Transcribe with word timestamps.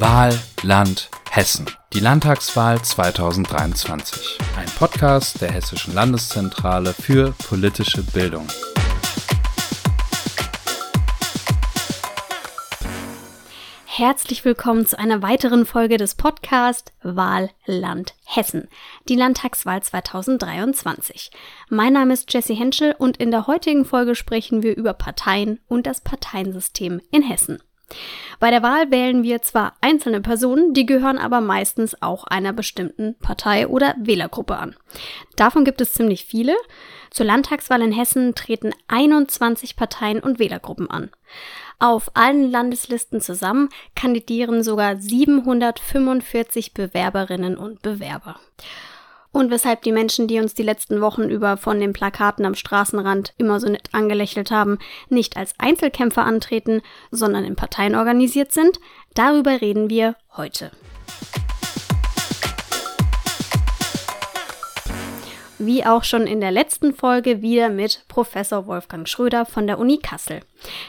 Wahlland 0.00 1.10
Hessen. 1.28 1.66
Die 1.92 1.98
Landtagswahl 1.98 2.80
2023. 2.80 4.38
Ein 4.56 4.68
Podcast 4.78 5.40
der 5.40 5.50
Hessischen 5.50 5.92
Landeszentrale 5.92 6.92
für 6.92 7.34
politische 7.48 8.04
Bildung. 8.04 8.46
Herzlich 13.86 14.44
willkommen 14.44 14.86
zu 14.86 14.96
einer 14.96 15.20
weiteren 15.22 15.66
Folge 15.66 15.96
des 15.96 16.14
Podcasts 16.14 16.92
Wahlland 17.02 18.14
Hessen, 18.24 18.68
die 19.08 19.16
Landtagswahl 19.16 19.82
2023. 19.82 21.32
Mein 21.70 21.94
Name 21.94 22.12
ist 22.12 22.32
Jesse 22.32 22.54
Henschel 22.54 22.94
und 22.96 23.16
in 23.16 23.32
der 23.32 23.48
heutigen 23.48 23.84
Folge 23.84 24.14
sprechen 24.14 24.62
wir 24.62 24.76
über 24.76 24.92
Parteien 24.92 25.58
und 25.66 25.88
das 25.88 26.02
Parteiensystem 26.02 27.00
in 27.10 27.22
Hessen. 27.22 27.60
Bei 28.40 28.50
der 28.50 28.62
Wahl 28.62 28.90
wählen 28.90 29.22
wir 29.22 29.42
zwar 29.42 29.74
einzelne 29.80 30.20
Personen, 30.20 30.74
die 30.74 30.86
gehören 30.86 31.18
aber 31.18 31.40
meistens 31.40 32.00
auch 32.02 32.24
einer 32.24 32.52
bestimmten 32.52 33.16
Partei 33.18 33.66
oder 33.66 33.94
Wählergruppe 33.98 34.56
an. 34.56 34.76
Davon 35.36 35.64
gibt 35.64 35.80
es 35.80 35.94
ziemlich 35.94 36.24
viele. 36.24 36.54
Zur 37.10 37.26
Landtagswahl 37.26 37.82
in 37.82 37.92
Hessen 37.92 38.34
treten 38.34 38.72
21 38.86 39.76
Parteien 39.76 40.20
und 40.20 40.38
Wählergruppen 40.38 40.90
an. 40.90 41.10
Auf 41.80 42.10
allen 42.14 42.50
Landeslisten 42.50 43.20
zusammen 43.20 43.68
kandidieren 43.94 44.62
sogar 44.62 44.96
745 44.96 46.74
Bewerberinnen 46.74 47.56
und 47.56 47.82
Bewerber 47.82 48.38
und 49.32 49.50
weshalb 49.50 49.82
die 49.82 49.92
Menschen, 49.92 50.26
die 50.26 50.40
uns 50.40 50.54
die 50.54 50.62
letzten 50.62 51.00
Wochen 51.00 51.24
über 51.24 51.56
von 51.56 51.80
den 51.80 51.92
Plakaten 51.92 52.44
am 52.44 52.54
Straßenrand 52.54 53.34
immer 53.36 53.60
so 53.60 53.68
nett 53.68 53.88
angelächelt 53.92 54.50
haben, 54.50 54.78
nicht 55.08 55.36
als 55.36 55.54
Einzelkämpfer 55.58 56.24
antreten, 56.24 56.82
sondern 57.10 57.44
in 57.44 57.56
Parteien 57.56 57.94
organisiert 57.94 58.52
sind, 58.52 58.78
darüber 59.14 59.60
reden 59.60 59.90
wir 59.90 60.16
heute. 60.36 60.70
Wie 65.60 65.84
auch 65.84 66.04
schon 66.04 66.28
in 66.28 66.40
der 66.40 66.52
letzten 66.52 66.94
Folge 66.94 67.42
wieder 67.42 67.68
mit 67.68 68.04
Professor 68.06 68.68
Wolfgang 68.68 69.08
Schröder 69.08 69.44
von 69.44 69.66
der 69.66 69.80
Uni 69.80 69.98
Kassel. 69.98 70.40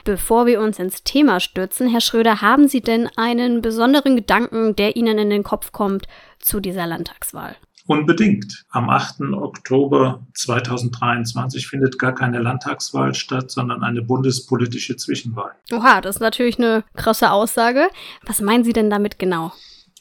Bevor 0.03 0.45
wir 0.45 0.61
uns 0.61 0.78
ins 0.78 1.03
Thema 1.03 1.39
stürzen, 1.39 1.89
Herr 1.89 2.02
Schröder, 2.02 2.41
haben 2.41 2.67
Sie 2.67 2.81
denn 2.81 3.09
einen 3.16 3.61
besonderen 3.61 4.16
Gedanken, 4.16 4.75
der 4.75 4.95
Ihnen 4.95 5.17
in 5.17 5.31
den 5.31 5.44
Kopf 5.44 5.72
kommt 5.72 6.06
zu 6.38 6.59
dieser 6.59 6.85
Landtagswahl? 6.85 7.56
Unbedingt. 7.89 8.65
Am 8.69 8.87
8. 8.87 9.21
Oktober 9.33 10.23
2023 10.35 11.65
findet 11.65 11.97
gar 11.97 12.13
keine 12.13 12.37
Landtagswahl 12.37 13.15
statt, 13.15 13.49
sondern 13.49 13.81
eine 13.81 14.03
bundespolitische 14.03 14.95
Zwischenwahl. 14.95 15.53
Oha, 15.71 15.99
das 15.99 16.17
ist 16.17 16.21
natürlich 16.21 16.59
eine 16.59 16.83
krasse 16.95 17.31
Aussage. 17.31 17.87
Was 18.27 18.41
meinen 18.41 18.63
Sie 18.63 18.73
denn 18.73 18.91
damit 18.91 19.17
genau? 19.17 19.53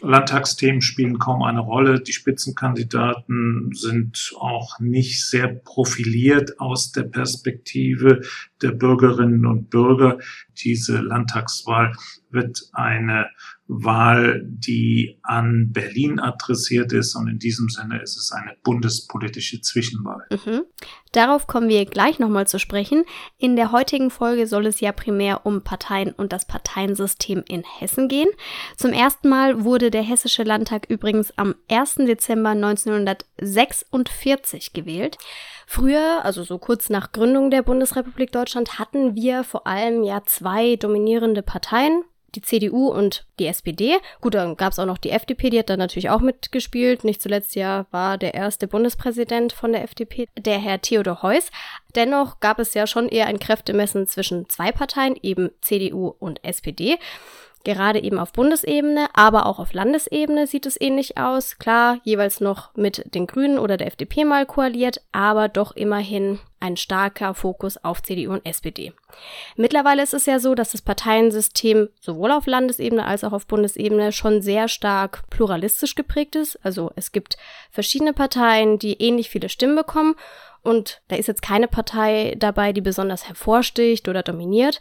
Landtagsthemen 0.02 0.82
spielen 0.82 1.18
kaum 1.18 1.42
eine 1.42 1.60
Rolle. 1.60 2.00
Die 2.00 2.12
Spitzenkandidaten 2.12 3.70
sind 3.72 4.32
auch 4.38 4.78
nicht 4.80 5.24
sehr 5.24 5.48
profiliert 5.48 6.60
aus 6.60 6.92
der 6.92 7.04
Perspektive 7.04 8.20
der 8.62 8.72
Bürgerinnen 8.72 9.46
und 9.46 9.70
Bürger. 9.70 10.18
Diese 10.62 11.00
Landtagswahl 11.00 11.92
wird 12.30 12.60
eine 12.72 13.28
Wahl, 13.68 14.42
die 14.44 15.18
an 15.22 15.72
Berlin 15.72 16.20
adressiert 16.20 16.92
ist. 16.92 17.14
Und 17.14 17.28
in 17.28 17.38
diesem 17.38 17.68
Sinne 17.68 18.02
ist 18.02 18.16
es 18.16 18.32
eine 18.32 18.56
bundespolitische 18.62 19.60
Zwischenwahl. 19.60 20.26
Mhm. 20.30 20.62
Darauf 21.12 21.46
kommen 21.46 21.68
wir 21.68 21.84
gleich 21.84 22.18
nochmal 22.18 22.48
zu 22.48 22.58
sprechen. 22.58 23.04
In 23.38 23.54
der 23.56 23.72
heutigen 23.72 24.10
Folge 24.10 24.46
soll 24.46 24.64
es 24.66 24.80
ja 24.80 24.92
primär 24.92 25.44
um 25.46 25.62
Parteien 25.62 26.12
und 26.12 26.32
das 26.32 26.46
Parteiensystem 26.46 27.44
in 27.46 27.62
Hessen 27.62 28.08
gehen. 28.08 28.30
Zum 28.76 28.92
ersten 28.92 29.28
Mal 29.28 29.64
wurde 29.64 29.90
der 29.90 30.02
Hessische 30.02 30.44
Landtag 30.44 30.86
übrigens 30.88 31.36
am 31.36 31.54
1. 31.70 31.96
Dezember 32.06 32.50
1946 32.50 34.72
gewählt. 34.72 35.18
Früher, 35.66 36.24
also 36.24 36.44
so 36.44 36.56
kurz 36.56 36.88
nach 36.88 37.12
Gründung 37.12 37.50
der 37.50 37.60
Bundesrepublik 37.62 38.32
Deutschland, 38.32 38.47
hatten 38.56 39.14
wir 39.14 39.44
vor 39.44 39.66
allem 39.66 40.02
ja 40.02 40.22
zwei 40.24 40.76
dominierende 40.76 41.42
Parteien, 41.42 42.02
die 42.34 42.42
CDU 42.42 42.88
und 42.88 43.26
die 43.38 43.46
SPD. 43.46 43.96
Gut, 44.20 44.34
dann 44.34 44.56
gab 44.56 44.72
es 44.72 44.78
auch 44.78 44.86
noch 44.86 44.98
die 44.98 45.10
FDP, 45.10 45.50
die 45.50 45.58
hat 45.58 45.70
dann 45.70 45.78
natürlich 45.78 46.10
auch 46.10 46.20
mitgespielt. 46.20 47.04
Nicht 47.04 47.22
zuletzt 47.22 47.54
ja 47.54 47.86
war 47.90 48.18
der 48.18 48.34
erste 48.34 48.68
Bundespräsident 48.68 49.52
von 49.52 49.72
der 49.72 49.82
FDP, 49.82 50.28
der 50.38 50.58
Herr 50.58 50.80
Theodor 50.80 51.22
Heuss. 51.22 51.50
Dennoch 51.94 52.40
gab 52.40 52.58
es 52.58 52.74
ja 52.74 52.86
schon 52.86 53.08
eher 53.08 53.26
ein 53.26 53.38
Kräftemessen 53.38 54.06
zwischen 54.06 54.48
zwei 54.48 54.72
Parteien, 54.72 55.16
eben 55.22 55.50
CDU 55.62 56.08
und 56.18 56.44
SPD. 56.44 56.98
Gerade 57.64 58.02
eben 58.02 58.18
auf 58.18 58.32
Bundesebene, 58.32 59.08
aber 59.14 59.46
auch 59.46 59.58
auf 59.58 59.72
Landesebene 59.72 60.46
sieht 60.46 60.64
es 60.64 60.80
ähnlich 60.80 61.18
aus. 61.18 61.58
Klar, 61.58 61.98
jeweils 62.02 62.40
noch 62.40 62.74
mit 62.74 63.14
den 63.14 63.26
Grünen 63.26 63.58
oder 63.58 63.76
der 63.76 63.88
FDP 63.88 64.24
mal 64.24 64.46
koaliert, 64.46 65.02
aber 65.12 65.48
doch 65.48 65.72
immerhin 65.72 66.38
ein 66.60 66.76
starker 66.76 67.34
Fokus 67.34 67.76
auf 67.84 68.02
CDU 68.02 68.32
und 68.32 68.46
SPD. 68.46 68.92
Mittlerweile 69.56 70.02
ist 70.02 70.14
es 70.14 70.26
ja 70.26 70.38
so, 70.38 70.54
dass 70.54 70.72
das 70.72 70.82
Parteiensystem 70.82 71.88
sowohl 72.00 72.32
auf 72.32 72.46
Landesebene 72.46 73.04
als 73.04 73.22
auch 73.22 73.32
auf 73.32 73.46
Bundesebene 73.46 74.12
schon 74.12 74.42
sehr 74.42 74.68
stark 74.68 75.24
pluralistisch 75.30 75.94
geprägt 75.94 76.36
ist. 76.36 76.58
Also 76.64 76.90
es 76.96 77.12
gibt 77.12 77.36
verschiedene 77.70 78.12
Parteien, 78.12 78.78
die 78.78 79.00
ähnlich 79.00 79.30
viele 79.30 79.48
Stimmen 79.48 79.76
bekommen 79.76 80.14
und 80.62 81.00
da 81.08 81.16
ist 81.16 81.28
jetzt 81.28 81.42
keine 81.42 81.68
Partei 81.68 82.34
dabei, 82.38 82.72
die 82.72 82.80
besonders 82.80 83.28
hervorsticht 83.28 84.08
oder 84.08 84.22
dominiert. 84.22 84.80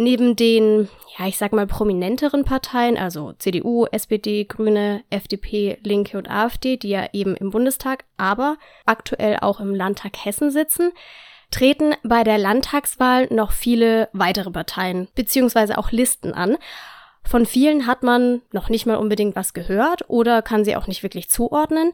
Neben 0.00 0.36
den, 0.36 0.88
ja, 1.18 1.26
ich 1.26 1.36
sag 1.36 1.52
mal, 1.52 1.66
prominenteren 1.66 2.44
Parteien, 2.44 2.96
also 2.96 3.32
CDU, 3.32 3.86
SPD, 3.90 4.44
Grüne, 4.44 5.02
FDP, 5.10 5.76
Linke 5.82 6.16
und 6.16 6.30
AfD, 6.30 6.76
die 6.76 6.90
ja 6.90 7.08
eben 7.12 7.34
im 7.34 7.50
Bundestag, 7.50 8.04
aber 8.16 8.58
aktuell 8.86 9.38
auch 9.40 9.58
im 9.58 9.74
Landtag 9.74 10.24
Hessen 10.24 10.52
sitzen, 10.52 10.92
treten 11.50 11.94
bei 12.04 12.22
der 12.22 12.38
Landtagswahl 12.38 13.26
noch 13.30 13.50
viele 13.50 14.08
weitere 14.12 14.52
Parteien 14.52 15.08
beziehungsweise 15.16 15.78
auch 15.78 15.90
Listen 15.90 16.32
an. 16.32 16.58
Von 17.24 17.44
vielen 17.44 17.88
hat 17.88 18.04
man 18.04 18.40
noch 18.52 18.68
nicht 18.68 18.86
mal 18.86 18.96
unbedingt 18.96 19.34
was 19.34 19.52
gehört 19.52 20.08
oder 20.08 20.42
kann 20.42 20.64
sie 20.64 20.76
auch 20.76 20.86
nicht 20.86 21.02
wirklich 21.02 21.28
zuordnen. 21.28 21.92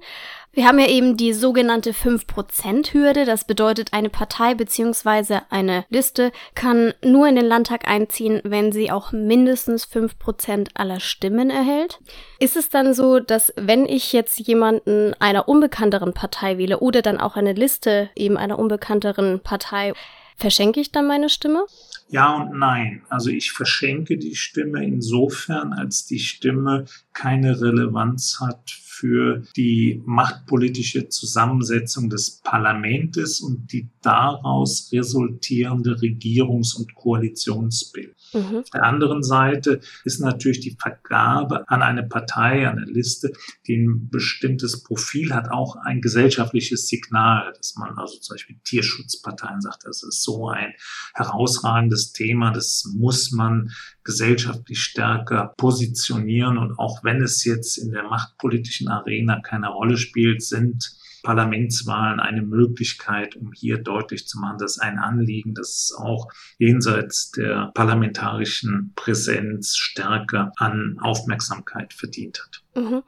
Wir 0.55 0.69
haben 0.69 0.79
ja 0.79 0.87
eben 0.87 1.17
die 1.17 1.33
sogenannte 1.33 1.91
5%-Hürde. 1.91 3.25
Das 3.25 3.45
bedeutet, 3.45 3.93
eine 3.93 4.09
Partei 4.09 4.55
bzw. 4.55 5.41
eine 5.51 5.85
Liste 5.89 6.31
kann 6.55 6.95
nur 7.05 7.27
in 7.27 7.35
den 7.35 7.47
Landtag 7.47 7.89
einziehen, 7.89 8.41
wenn 8.45 8.71
sie 8.71 8.93
auch 8.93 9.11
mindestens 9.11 9.85
5% 9.85 10.69
aller 10.75 11.01
Stimmen 11.01 11.51
erhält. 11.51 11.99
Ist 12.39 12.57
es 12.57 12.69
dann 12.69 12.95
so, 12.95 13.19
dass 13.19 13.53
wenn 13.57 13.85
ich 13.87 14.13
jetzt 14.13 14.39
jemanden 14.39 15.15
einer 15.19 15.49
unbekannteren 15.49 16.15
Partei 16.15 16.57
wähle 16.57 16.79
oder 16.79 17.03
dann 17.03 17.19
auch 17.19 17.35
eine 17.35 17.53
Liste 17.53 18.11
eben 18.15 18.37
einer 18.37 18.57
unbekannteren 18.61 19.41
Partei, 19.41 19.93
verschenke 20.37 20.79
ich 20.79 20.93
dann 20.93 21.09
meine 21.09 21.31
Stimme? 21.31 21.67
Ja 22.09 22.33
und 22.37 22.57
nein. 22.57 23.03
Also 23.09 23.31
ich 23.31 23.51
verschenke 23.51 24.19
die 24.19 24.37
Stimme 24.37 24.85
insofern, 24.85 25.73
als 25.73 26.07
die 26.07 26.21
Stimme 26.21 26.85
keine 27.13 27.61
Relevanz 27.61 28.39
hat 28.41 28.71
für 28.99 29.43
die 29.57 30.01
machtpolitische 30.07 31.09
Zusammensetzung 31.09 32.11
des 32.11 32.41
Parlaments 32.43 33.41
und 33.41 33.73
die 33.73 33.89
daraus 34.03 34.91
resultierende 34.93 35.97
Regierungs- 35.97 36.77
und 36.77 36.95
Koalitionsbild. 36.95 38.15
Mhm. 38.33 38.59
Auf 38.59 38.71
der 38.71 38.85
anderen 38.85 39.23
Seite 39.23 39.81
ist 40.05 40.21
natürlich 40.21 40.61
die 40.61 40.77
Vergabe 40.81 41.69
an 41.69 41.83
eine 41.83 42.05
Partei, 42.05 42.69
an 42.69 42.79
eine 42.79 42.91
Liste, 42.91 43.33
die 43.67 43.77
ein 43.77 44.09
bestimmtes 44.11 44.83
Profil 44.85 45.35
hat, 45.35 45.51
auch 45.51 45.77
ein 45.77 46.01
gesellschaftliches 46.01 46.89
Signal, 46.89 47.53
dass 47.57 47.75
man 47.77 47.99
also 47.99 48.19
zum 48.19 48.35
Beispiel 48.35 48.57
Tierschutzparteien 48.65 49.61
sagt, 49.61 49.85
das 49.85 50.03
ist 50.03 50.23
so 50.23 50.49
ein 50.49 50.73
herausragendes 51.15 52.13
Thema, 52.13 52.53
das 52.53 52.93
muss 52.95 53.33
man 53.33 53.71
gesellschaftlich 54.05 54.81
stärker 54.81 55.55
positionieren. 55.57 56.59
Und 56.59 56.79
auch 56.79 57.03
wenn 57.03 57.23
es 57.23 57.45
jetzt 57.45 57.79
in 57.79 57.91
der 57.91 58.05
machtpolitischen 58.05 58.89
Arena 58.89 59.41
keine 59.41 59.69
Rolle 59.69 59.97
spielt, 59.97 60.43
sind 60.43 60.97
Parlamentswahlen 61.25 62.21
eine 62.21 62.43
Möglichkeit, 62.43 63.35
um 63.35 63.51
hier 63.53 63.79
deutlich 63.79 64.29
zu 64.29 64.39
machen, 64.39 64.59
dass 64.59 64.79
ein 64.79 64.99
Anliegen, 64.99 65.55
das 65.55 65.93
auch 65.99 66.29
jenseits 66.59 67.33
der 67.33 67.73
parlamentarischen 67.75 68.93
Präsenz 68.95 69.77
stärker 69.77 70.53
an 70.57 70.99
Aufmerksamkeit 71.01 71.93
verdient 71.93 72.45
hat. 72.45 72.85
Mhm. 72.85 73.03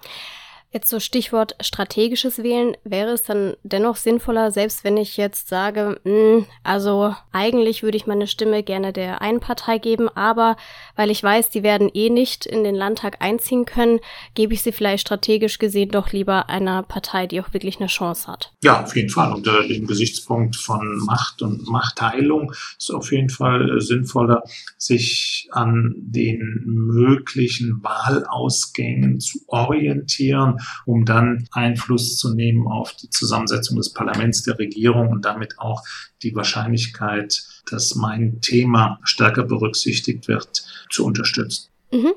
Jetzt 0.76 0.90
so 0.90 1.00
Stichwort 1.00 1.56
strategisches 1.62 2.43
Wählen, 2.43 2.76
wäre 2.84 3.12
es 3.12 3.23
dann 3.23 3.55
dennoch 3.62 3.96
sinnvoller, 3.96 4.50
selbst 4.50 4.84
wenn 4.84 4.99
ich 4.99 5.17
jetzt 5.17 5.49
sage, 5.49 5.99
mh, 6.05 6.12
hm, 6.12 6.46
also 6.64 7.14
eigentlich 7.32 7.82
würde 7.82 7.96
ich 7.96 8.06
meine 8.06 8.26
Stimme 8.26 8.62
gerne 8.62 8.93
der 8.93 9.23
einen 9.23 9.40
Partei 9.40 9.78
geben, 9.78 10.11
aber 10.11 10.58
weil 10.94 11.11
ich 11.11 11.23
weiß, 11.23 11.49
die 11.49 11.62
werden 11.62 11.90
eh 11.94 12.11
nicht 12.11 12.44
in 12.44 12.62
den 12.62 12.75
Landtag 12.75 13.23
einziehen 13.23 13.64
können, 13.64 14.00
gebe 14.34 14.52
ich 14.52 14.61
sie 14.61 14.70
vielleicht 14.70 15.06
strategisch 15.06 15.58
gesehen 15.58 15.88
doch 15.88 16.12
lieber 16.12 16.50
einer 16.50 16.82
Partei, 16.82 17.26
die 17.26 17.40
auch 17.40 17.55
wirklich 17.55 17.78
eine 17.78 17.87
Chance 17.87 18.26
hat. 18.26 18.52
Ja, 18.62 18.84
auf 18.84 18.94
jeden 18.94 19.08
Fall. 19.08 19.32
Unter 19.32 19.67
dem 19.67 19.87
Gesichtspunkt 19.87 20.56
von 20.56 20.99
Macht 21.06 21.40
und 21.40 21.67
Machtteilung 21.70 22.52
ist 22.78 22.90
auf 22.90 23.12
jeden 23.12 23.31
Fall 23.31 23.81
sinnvoller, 23.81 24.43
sich 24.76 25.49
an 25.52 25.94
den 25.96 26.64
möglichen 26.67 27.82
Wahlausgängen 27.82 29.20
zu 29.20 29.38
orientieren 29.46 30.58
um 30.85 31.05
dann 31.05 31.49
Einfluss 31.53 32.17
zu 32.17 32.35
nehmen 32.35 32.67
auf 32.67 32.95
die 32.95 33.11
Zusammensetzung 33.11 33.77
des 33.77 33.93
Parlaments, 33.93 34.43
der 34.43 34.59
Regierung 34.59 35.09
und 35.09 35.25
damit 35.25 35.59
auch 35.59 35.83
die 36.23 36.35
Wahrscheinlichkeit, 36.35 37.43
dass 37.71 37.95
mein 37.95 38.41
Thema 38.41 38.99
stärker 39.03 39.45
berücksichtigt 39.45 40.29
wird, 40.29 40.65
zu 40.91 41.05
unterstützen. 41.05 41.69
Mhm. 41.93 42.13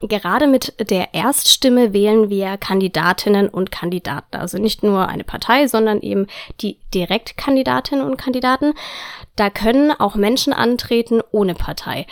Gerade 0.00 0.46
mit 0.46 0.74
der 0.90 1.12
Erststimme 1.12 1.92
wählen 1.92 2.30
wir 2.30 2.56
Kandidatinnen 2.56 3.48
und 3.48 3.72
Kandidaten. 3.72 4.36
Also 4.36 4.58
nicht 4.58 4.84
nur 4.84 5.08
eine 5.08 5.24
Partei, 5.24 5.66
sondern 5.66 6.00
eben 6.00 6.28
die 6.60 6.78
Direktkandidatinnen 6.94 8.04
und 8.04 8.16
Kandidaten. 8.16 8.74
Da 9.34 9.50
können 9.50 9.90
auch 9.90 10.14
Menschen 10.14 10.52
antreten 10.52 11.20
ohne 11.32 11.54
Partei. 11.54 12.06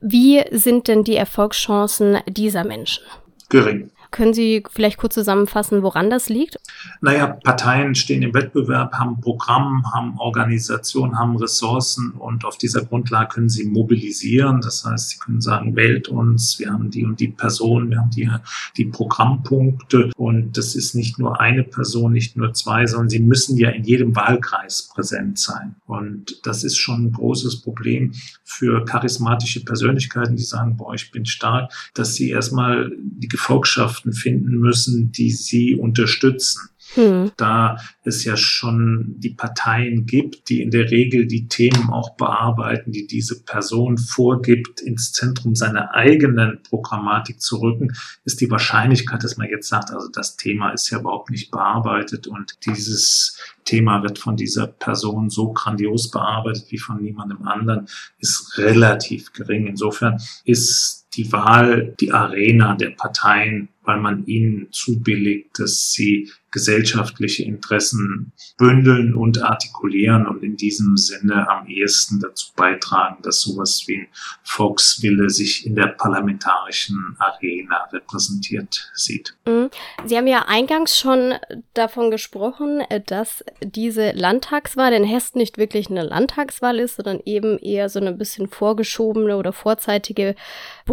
Wie 0.00 0.42
sind 0.50 0.88
denn 0.88 1.04
die 1.04 1.14
Erfolgschancen 1.14 2.18
dieser 2.26 2.64
Menschen? 2.64 3.04
Gering. 3.48 3.92
Können 4.10 4.34
Sie 4.34 4.64
vielleicht 4.70 4.98
kurz 4.98 5.14
zusammenfassen, 5.14 5.82
woran 5.82 6.10
das 6.10 6.28
liegt? 6.28 6.56
Naja, 7.00 7.38
Parteien 7.44 7.94
stehen 7.94 8.22
im 8.22 8.34
Wettbewerb, 8.34 8.92
haben 8.94 9.20
Programm, 9.20 9.84
haben 9.92 10.18
Organisation, 10.18 11.18
haben 11.18 11.36
Ressourcen 11.36 12.12
und 12.12 12.44
auf 12.44 12.58
dieser 12.58 12.84
Grundlage 12.84 13.34
können 13.34 13.48
sie 13.48 13.66
mobilisieren. 13.66 14.60
Das 14.60 14.84
heißt, 14.84 15.10
sie 15.10 15.18
können 15.18 15.40
sagen, 15.40 15.76
wählt 15.76 16.08
uns, 16.08 16.58
wir 16.58 16.72
haben 16.72 16.90
die 16.90 17.04
und 17.04 17.20
die 17.20 17.28
Person, 17.28 17.90
wir 17.90 17.98
haben 17.98 18.10
die, 18.10 18.28
die 18.76 18.86
Programmpunkte 18.86 20.10
und 20.16 20.56
das 20.56 20.74
ist 20.74 20.94
nicht 20.94 21.18
nur 21.18 21.40
eine 21.40 21.62
Person, 21.62 22.12
nicht 22.12 22.36
nur 22.36 22.52
zwei, 22.52 22.86
sondern 22.86 23.10
sie 23.10 23.20
müssen 23.20 23.56
ja 23.56 23.70
in 23.70 23.84
jedem 23.84 24.16
Wahlkreis 24.16 24.90
präsent 24.92 25.38
sein. 25.38 25.76
Und 25.86 26.40
das 26.44 26.64
ist 26.64 26.76
schon 26.76 27.06
ein 27.06 27.12
großes 27.12 27.62
Problem 27.62 28.12
für 28.44 28.84
charismatische 28.84 29.64
Persönlichkeiten, 29.64 30.36
die 30.36 30.42
sagen, 30.42 30.76
boah, 30.76 30.94
ich 30.94 31.10
bin 31.10 31.26
stark, 31.26 31.72
dass 31.94 32.14
sie 32.14 32.30
erstmal 32.30 32.90
die 32.98 33.28
Gefolgschaft 33.28 33.99
Gesellschaften 34.00 34.12
finden 34.12 34.58
müssen, 34.58 35.12
die 35.12 35.30
sie 35.30 35.74
unterstützen. 35.74 36.68
Hm. 36.94 37.30
Da 37.36 37.76
es 38.02 38.24
ja 38.24 38.36
schon 38.36 39.14
die 39.18 39.30
Parteien 39.30 40.06
gibt, 40.06 40.48
die 40.48 40.60
in 40.60 40.72
der 40.72 40.90
Regel 40.90 41.26
die 41.26 41.46
Themen 41.46 41.88
auch 41.90 42.16
bearbeiten, 42.16 42.90
die 42.90 43.06
diese 43.06 43.44
Person 43.44 43.96
vorgibt, 43.96 44.80
ins 44.80 45.12
Zentrum 45.12 45.54
seiner 45.54 45.94
eigenen 45.94 46.60
Programmatik 46.64 47.40
zu 47.40 47.58
rücken, 47.58 47.92
ist 48.24 48.40
die 48.40 48.50
Wahrscheinlichkeit, 48.50 49.22
dass 49.22 49.36
man 49.36 49.48
jetzt 49.48 49.68
sagt, 49.68 49.92
also 49.92 50.08
das 50.08 50.36
Thema 50.36 50.70
ist 50.70 50.90
ja 50.90 50.98
überhaupt 50.98 51.30
nicht 51.30 51.52
bearbeitet 51.52 52.26
und 52.26 52.56
dieses 52.66 53.38
Thema 53.64 54.02
wird 54.02 54.18
von 54.18 54.34
dieser 54.34 54.66
Person 54.66 55.30
so 55.30 55.52
grandios 55.52 56.10
bearbeitet 56.10 56.64
wie 56.70 56.78
von 56.78 57.00
niemandem 57.00 57.46
anderen, 57.46 57.86
ist 58.18 58.58
relativ 58.58 59.32
gering. 59.32 59.68
Insofern 59.68 60.20
ist 60.44 61.00
die 61.14 61.32
Wahl, 61.32 61.94
die 62.00 62.12
Arena 62.12 62.74
der 62.76 62.90
Parteien 62.90 63.68
weil 63.90 63.98
man 63.98 64.26
ihnen 64.26 64.68
zubilligt, 64.70 65.58
dass 65.58 65.90
sie 65.92 66.30
gesellschaftliche 66.52 67.44
Interessen 67.44 68.32
bündeln 68.58 69.14
und 69.14 69.40
artikulieren 69.40 70.26
und 70.26 70.42
in 70.42 70.56
diesem 70.56 70.96
Sinne 70.96 71.48
am 71.48 71.68
ehesten 71.68 72.18
dazu 72.20 72.52
beitragen, 72.56 73.22
dass 73.22 73.40
sowas 73.40 73.84
wie 73.86 73.98
ein 73.98 74.08
Volkswille 74.42 75.30
sich 75.30 75.64
in 75.64 75.76
der 75.76 75.86
parlamentarischen 75.86 77.16
Arena 77.20 77.84
repräsentiert 77.92 78.90
sieht. 78.94 79.36
Mhm. 79.46 79.70
Sie 80.04 80.16
haben 80.16 80.26
ja 80.26 80.44
eingangs 80.46 80.98
schon 80.98 81.34
davon 81.74 82.10
gesprochen, 82.10 82.82
dass 83.06 83.44
diese 83.62 84.10
Landtagswahl 84.10 84.92
in 84.92 85.04
Hessen 85.04 85.38
nicht 85.38 85.56
wirklich 85.56 85.88
eine 85.88 86.02
Landtagswahl 86.02 86.80
ist, 86.80 86.96
sondern 86.96 87.20
eben 87.24 87.58
eher 87.58 87.88
so 87.88 88.00
eine 88.00 88.12
bisschen 88.12 88.48
vorgeschobene 88.48 89.36
oder 89.36 89.52
vorzeitige 89.52 90.34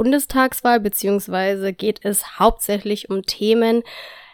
Bundestagswahl, 0.07 0.79
beziehungsweise 0.79 1.73
geht 1.73 1.99
es 2.05 2.39
hauptsächlich 2.39 3.09
um 3.09 3.23
Themen, 3.23 3.83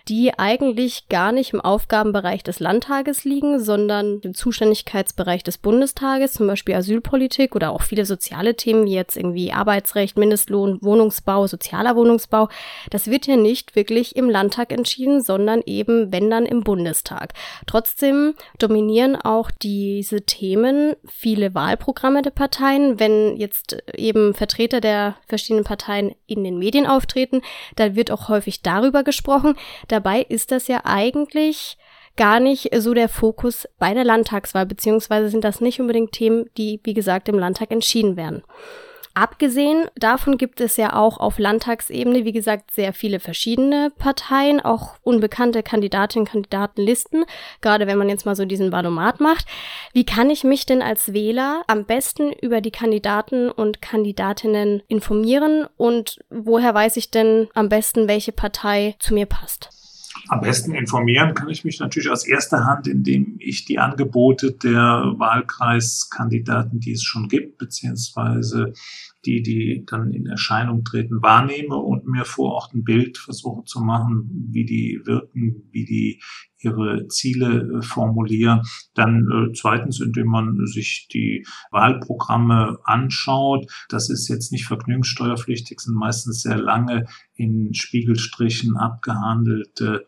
die 0.09 0.37
eigentlich 0.37 1.07
gar 1.07 1.31
nicht 1.31 1.53
im 1.53 1.61
Aufgabenbereich 1.61 2.43
des 2.43 2.59
Landtages 2.59 3.23
liegen, 3.23 3.63
sondern 3.63 4.19
im 4.21 4.33
Zuständigkeitsbereich 4.33 5.43
des 5.43 5.57
Bundestages, 5.57 6.33
zum 6.33 6.47
Beispiel 6.47 6.75
Asylpolitik 6.75 7.55
oder 7.55 7.71
auch 7.71 7.81
viele 7.81 8.05
soziale 8.05 8.55
Themen 8.55 8.85
wie 8.85 8.93
jetzt 8.93 9.15
irgendwie 9.15 9.53
Arbeitsrecht, 9.53 10.17
Mindestlohn, 10.17 10.79
Wohnungsbau, 10.81 11.47
sozialer 11.47 11.95
Wohnungsbau. 11.95 12.49
Das 12.89 13.07
wird 13.07 13.27
ja 13.27 13.37
nicht 13.37 13.77
wirklich 13.77 14.17
im 14.17 14.29
Landtag 14.29 14.73
entschieden, 14.73 15.21
sondern 15.21 15.61
eben, 15.65 16.11
wenn 16.11 16.29
dann 16.29 16.45
im 16.45 16.63
Bundestag. 16.63 17.33
Trotzdem 17.65 18.33
dominieren 18.59 19.15
auch 19.15 19.51
diese 19.51 20.23
Themen 20.23 20.95
viele 21.05 21.55
Wahlprogramme 21.55 22.21
der 22.21 22.31
Parteien. 22.31 22.99
Wenn 22.99 23.37
jetzt 23.37 23.77
eben 23.95 24.33
Vertreter 24.33 24.81
der 24.81 25.15
verschiedenen 25.27 25.63
Parteien 25.63 26.13
in 26.27 26.43
den 26.43 26.57
Medien 26.57 26.87
auftreten, 26.87 27.41
dann 27.77 27.95
wird 27.95 28.11
auch 28.11 28.27
häufig 28.27 28.61
darüber 28.61 29.03
gesprochen. 29.03 29.55
Dabei 29.93 30.23
ist 30.23 30.51
das 30.51 30.67
ja 30.67 30.81
eigentlich 30.85 31.77
gar 32.15 32.39
nicht 32.39 32.69
so 32.75 32.95
der 32.95 33.09
Fokus 33.09 33.67
bei 33.77 33.93
der 33.93 34.03
Landtagswahl, 34.03 34.65
beziehungsweise 34.65 35.29
sind 35.29 35.43
das 35.43 35.61
nicht 35.61 35.79
unbedingt 35.79 36.13
Themen, 36.13 36.49
die, 36.57 36.79
wie 36.83 36.95
gesagt, 36.95 37.29
im 37.29 37.37
Landtag 37.37 37.69
entschieden 37.69 38.17
werden. 38.17 38.41
Abgesehen 39.13 39.85
davon 39.93 40.39
gibt 40.39 40.59
es 40.61 40.75
ja 40.77 40.95
auch 40.95 41.19
auf 41.19 41.37
Landtagsebene, 41.37 42.25
wie 42.25 42.31
gesagt, 42.31 42.71
sehr 42.71 42.91
viele 42.91 43.19
verschiedene 43.19 43.91
Parteien, 43.99 44.59
auch 44.59 44.95
unbekannte 45.03 45.61
Kandidatinnen 45.61 46.25
und 46.25 46.31
Kandidatenlisten, 46.31 47.25
gerade 47.61 47.85
wenn 47.85 47.99
man 47.99 48.09
jetzt 48.09 48.25
mal 48.25 48.35
so 48.35 48.45
diesen 48.45 48.71
Valomat 48.71 49.19
macht. 49.19 49.45
Wie 49.93 50.07
kann 50.07 50.31
ich 50.31 50.43
mich 50.43 50.65
denn 50.65 50.81
als 50.81 51.13
Wähler 51.13 51.61
am 51.67 51.85
besten 51.85 52.31
über 52.31 52.61
die 52.61 52.71
Kandidaten 52.71 53.51
und 53.51 53.79
Kandidatinnen 53.83 54.81
informieren 54.87 55.67
und 55.77 56.17
woher 56.31 56.73
weiß 56.73 56.97
ich 56.97 57.11
denn 57.11 57.47
am 57.53 57.69
besten, 57.69 58.07
welche 58.07 58.31
Partei 58.31 58.95
zu 58.97 59.13
mir 59.13 59.27
passt? 59.27 59.82
Am 60.29 60.39
besten 60.39 60.73
informieren 60.73 61.33
kann 61.33 61.49
ich 61.49 61.65
mich 61.65 61.79
natürlich 61.79 62.09
aus 62.09 62.25
erster 62.25 62.65
Hand, 62.65 62.87
indem 62.87 63.35
ich 63.39 63.65
die 63.65 63.79
Angebote 63.79 64.53
der 64.53 65.13
Wahlkreiskandidaten, 65.17 66.79
die 66.79 66.93
es 66.93 67.03
schon 67.03 67.27
gibt, 67.27 67.57
beziehungsweise 67.57 68.73
die, 69.25 69.41
die 69.41 69.83
dann 69.85 70.11
in 70.11 70.25
Erscheinung 70.25 70.83
treten, 70.83 71.21
wahrnehme 71.21 71.75
und 71.75 72.05
mir 72.05 72.25
vor 72.25 72.53
Ort 72.53 72.73
ein 72.73 72.83
Bild 72.83 73.17
versuche 73.17 73.63
zu 73.65 73.81
machen, 73.81 74.47
wie 74.51 74.65
die 74.65 75.01
wirken, 75.05 75.69
wie 75.71 75.85
die 75.85 76.21
ihre 76.63 77.07
Ziele 77.07 77.79
äh, 77.79 77.81
formulieren. 77.81 78.61
Dann 78.93 79.27
äh, 79.29 79.53
zweitens, 79.53 79.99
indem 79.99 80.27
man 80.27 80.65
sich 80.65 81.07
die 81.11 81.45
Wahlprogramme 81.71 82.79
anschaut. 82.83 83.69
Das 83.89 84.09
ist 84.09 84.27
jetzt 84.27 84.51
nicht 84.51 84.65
vergnügungssteuerpflichtig, 84.65 85.79
sind 85.79 85.95
meistens 85.95 86.41
sehr 86.41 86.57
lange 86.57 87.05
in 87.35 87.73
Spiegelstrichen 87.73 88.77
abgehandelte 88.77 90.05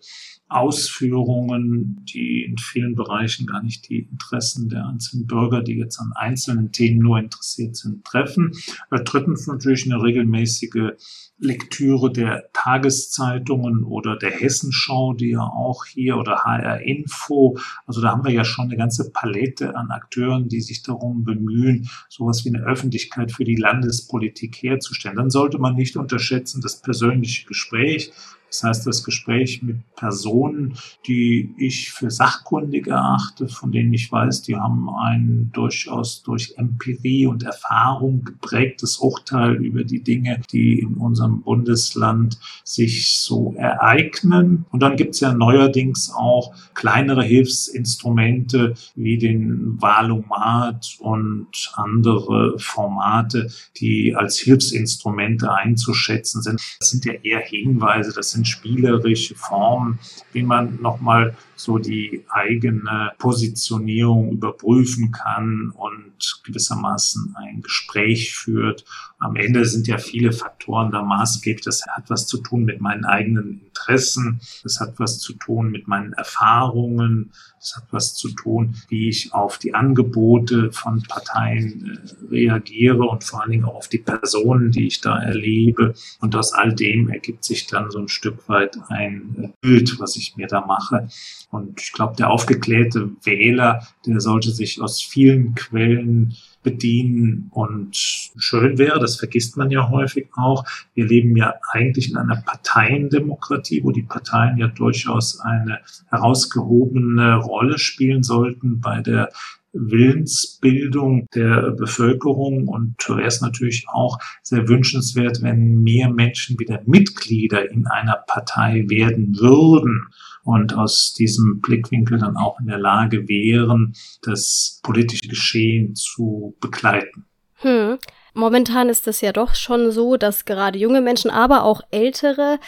Ausführungen, 0.55 2.01
die 2.05 2.43
in 2.43 2.57
vielen 2.57 2.95
Bereichen 2.95 3.45
gar 3.45 3.61
nicht 3.61 3.89
die 3.89 4.07
Interessen 4.09 4.69
der 4.69 4.87
einzelnen 4.87 5.27
Bürger, 5.27 5.61
die 5.61 5.73
jetzt 5.77 5.99
an 5.99 6.13
einzelnen 6.15 6.71
Themen 6.71 6.99
nur 6.99 7.19
interessiert 7.19 7.75
sind, 7.75 8.05
treffen. 8.05 8.53
Drittens 8.89 9.47
natürlich 9.47 9.85
eine 9.85 10.01
regelmäßige 10.01 10.93
Lektüre 11.37 12.13
der 12.13 12.49
Tageszeitungen 12.53 13.83
oder 13.83 14.15
der 14.15 14.31
Hessenschau, 14.31 15.13
die 15.13 15.31
ja 15.31 15.41
auch 15.41 15.83
hier 15.85 16.15
oder 16.15 16.45
HR 16.45 16.81
Info, 16.81 17.57
also 17.85 18.01
da 18.01 18.11
haben 18.11 18.23
wir 18.23 18.31
ja 18.31 18.45
schon 18.45 18.65
eine 18.65 18.77
ganze 18.77 19.11
Palette 19.11 19.75
an 19.75 19.91
Akteuren, 19.91 20.47
die 20.47 20.61
sich 20.61 20.81
darum 20.81 21.25
bemühen, 21.25 21.89
sowas 22.07 22.45
wie 22.45 22.55
eine 22.55 22.65
Öffentlichkeit 22.65 23.33
für 23.33 23.43
die 23.43 23.57
Landespolitik 23.57 24.55
herzustellen. 24.55 25.17
Dann 25.17 25.29
sollte 25.29 25.57
man 25.57 25.75
nicht 25.75 25.97
unterschätzen 25.97 26.61
das 26.61 26.81
persönliche 26.81 27.45
Gespräch. 27.45 28.13
Das 28.55 28.63
heißt, 28.63 28.87
das 28.87 29.03
Gespräch 29.03 29.61
mit 29.63 29.77
Personen, 29.97 30.77
die 31.07 31.53
ich 31.57 31.91
für 31.91 32.09
sachkundig 32.09 32.87
erachte, 32.87 33.49
von 33.49 33.71
denen 33.71 33.93
ich 33.93 34.09
weiß, 34.09 34.43
die 34.43 34.55
haben 34.55 34.89
ein 34.89 35.49
durchaus 35.51 36.23
durch 36.23 36.53
Empirie 36.57 37.27
und 37.27 37.43
Erfahrung 37.43 38.23
geprägtes 38.23 38.97
Urteil 38.97 39.55
über 39.55 39.83
die 39.83 40.01
Dinge, 40.01 40.41
die 40.51 40.79
in 40.79 40.95
unserem 40.95 41.41
Bundesland 41.41 42.39
sich 42.63 43.17
so 43.17 43.53
ereignen. 43.57 44.65
Und 44.71 44.81
dann 44.81 44.95
gibt 44.95 45.15
es 45.15 45.19
ja 45.19 45.33
neuerdings 45.33 46.13
auch 46.15 46.55
kleinere 46.73 47.23
Hilfsinstrumente 47.23 48.75
wie 48.95 49.17
den 49.17 49.81
Wahlomat 49.81 50.95
und 50.99 51.47
andere 51.73 52.57
Formate, 52.57 53.49
die 53.77 54.15
als 54.15 54.37
Hilfsinstrumente 54.37 55.53
einzuschätzen 55.53 56.41
sind. 56.41 56.61
Das 56.79 56.89
sind 56.89 57.03
ja 57.03 57.13
eher 57.13 57.41
Hinweise, 57.41 58.13
das 58.13 58.31
sind 58.31 58.44
spielerische 58.45 59.35
Formen, 59.35 59.99
wie 60.31 60.43
man 60.43 60.81
nochmal 60.81 61.35
so 61.55 61.77
die 61.77 62.25
eigene 62.29 63.11
Positionierung 63.17 64.31
überprüfen 64.31 65.11
kann 65.11 65.71
und 65.75 66.41
gewissermaßen 66.43 67.35
ein 67.37 67.61
Gespräch 67.61 68.35
führt. 68.35 68.85
Am 69.25 69.35
Ende 69.35 69.65
sind 69.65 69.87
ja 69.87 69.97
viele 69.97 70.31
Faktoren 70.31 70.91
da 70.91 71.01
maßgeblich. 71.01 71.65
Das 71.65 71.83
hat 71.87 72.09
was 72.09 72.27
zu 72.27 72.37
tun 72.37 72.63
mit 72.63 72.79
meinen 72.79 73.05
eigenen 73.05 73.61
Interessen. 73.65 74.39
Das 74.61 74.79
hat 74.79 74.99
was 74.99 75.17
zu 75.17 75.33
tun 75.33 75.71
mit 75.71 75.87
meinen 75.87 76.13
Erfahrungen. 76.13 77.31
Das 77.59 77.75
hat 77.75 77.85
was 77.89 78.13
zu 78.13 78.29
tun, 78.29 78.75
wie 78.89 79.09
ich 79.09 79.33
auf 79.33 79.57
die 79.57 79.73
Angebote 79.73 80.71
von 80.71 81.01
Parteien 81.01 81.99
äh, 81.99 82.25
reagiere 82.31 83.03
und 83.03 83.23
vor 83.23 83.41
allen 83.41 83.49
Dingen 83.49 83.65
auch 83.65 83.73
auf 83.73 83.87
die 83.87 83.97
Personen, 83.97 84.69
die 84.69 84.85
ich 84.85 85.01
da 85.01 85.17
erlebe. 85.17 85.95
Und 86.19 86.35
aus 86.35 86.53
all 86.53 86.75
dem 86.75 87.09
ergibt 87.09 87.43
sich 87.43 87.65
dann 87.65 87.89
so 87.89 87.97
ein 87.97 88.07
Stück 88.07 88.47
weit 88.47 88.77
ein 88.89 89.53
Bild, 89.61 89.99
was 89.99 90.15
ich 90.17 90.37
mir 90.37 90.45
da 90.45 90.63
mache. 90.63 91.07
Und 91.49 91.81
ich 91.81 91.91
glaube, 91.93 92.15
der 92.15 92.29
aufgeklärte 92.29 93.09
Wähler, 93.23 93.87
der 94.05 94.19
sollte 94.19 94.51
sich 94.51 94.79
aus 94.79 95.01
vielen 95.01 95.55
Quellen 95.55 96.35
bedienen. 96.65 97.49
Und 97.51 97.95
schön 97.95 98.77
wäre, 98.77 98.99
das 98.99 99.15
vergisst 99.15 99.55
man 99.55 99.71
ja 99.71 99.89
häufig 99.89 100.27
auch, 100.35 100.65
wir 100.93 101.05
leben 101.05 101.37
ja 101.37 101.53
eigentlich 101.71 102.09
in 102.09 102.17
einer 102.17 102.41
Parteiendemokratie, 102.41 103.81
wo 103.85 103.91
die 103.91 104.03
Parteien 104.03 104.57
ja 104.57 104.67
durchaus 104.67 105.39
eine 105.39 105.79
herausgehobene 106.09 107.37
Rolle 107.37 107.79
spielen 107.79 108.23
sollten 108.23 108.81
bei 108.81 109.01
der 109.01 109.29
Willensbildung 109.71 111.27
der 111.35 111.71
Bevölkerung 111.71 112.67
und 112.67 112.95
wäre 113.09 113.27
es 113.27 113.41
natürlich 113.41 113.85
auch 113.89 114.19
sehr 114.41 114.67
wünschenswert, 114.67 115.41
wenn 115.41 115.81
mehr 115.81 116.09
Menschen 116.09 116.57
wieder 116.59 116.81
Mitglieder 116.85 117.69
in 117.69 117.85
einer 117.85 118.17
Partei 118.25 118.85
werden 118.87 119.37
würden 119.37 120.07
und 120.45 120.75
aus 120.75 121.13
diesem 121.13 121.59
Blickwinkel 121.59 122.19
dann 122.19 122.37
auch 122.37 122.59
in 122.59 122.67
der 122.67 122.77
Lage 122.77 123.27
wären, 123.27 123.93
das 124.21 124.79
politische 124.83 125.27
Geschehen 125.27 125.95
zu 125.95 126.55
begleiten. 126.61 127.25
Hm. 127.55 127.97
Momentan 128.33 128.89
ist 128.89 129.07
es 129.07 129.21
ja 129.21 129.31
doch 129.31 129.55
schon 129.55 129.91
so, 129.91 130.17
dass 130.17 130.45
gerade 130.45 130.77
junge 130.77 131.01
Menschen, 131.01 131.31
aber 131.31 131.63
auch 131.63 131.81
ältere 131.89 132.59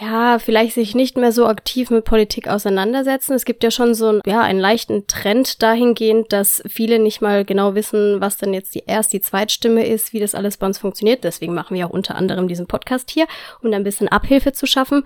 ja, 0.00 0.38
vielleicht 0.38 0.72
sich 0.74 0.94
nicht 0.94 1.18
mehr 1.18 1.32
so 1.32 1.46
aktiv 1.46 1.90
mit 1.90 2.04
Politik 2.04 2.48
auseinandersetzen. 2.48 3.34
Es 3.34 3.44
gibt 3.44 3.62
ja 3.62 3.70
schon 3.70 3.94
so 3.94 4.08
einen, 4.08 4.20
ja, 4.24 4.40
einen 4.40 4.58
leichten 4.58 5.06
Trend 5.06 5.62
dahingehend, 5.62 6.32
dass 6.32 6.62
viele 6.66 6.98
nicht 6.98 7.20
mal 7.20 7.44
genau 7.44 7.74
wissen, 7.74 8.18
was 8.20 8.38
denn 8.38 8.54
jetzt 8.54 8.74
die 8.74 8.84
Erst-, 8.86 9.12
die 9.12 9.20
Zweitstimme 9.20 9.86
ist, 9.86 10.14
wie 10.14 10.20
das 10.20 10.34
alles 10.34 10.56
bei 10.56 10.66
uns 10.66 10.78
funktioniert. 10.78 11.24
Deswegen 11.24 11.52
machen 11.52 11.76
wir 11.76 11.86
auch 11.86 11.90
unter 11.90 12.14
anderem 12.14 12.48
diesen 12.48 12.66
Podcast 12.66 13.10
hier, 13.10 13.26
um 13.60 13.70
ein 13.72 13.84
bisschen 13.84 14.08
Abhilfe 14.08 14.52
zu 14.52 14.66
schaffen. 14.66 15.04